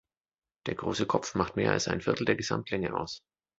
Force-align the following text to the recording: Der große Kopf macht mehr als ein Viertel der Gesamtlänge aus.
Der 0.65 0.73
große 0.73 1.05
Kopf 1.05 1.35
macht 1.35 1.55
mehr 1.57 1.73
als 1.73 1.87
ein 1.87 2.01
Viertel 2.01 2.25
der 2.25 2.35
Gesamtlänge 2.35 2.91
aus. 2.97 3.21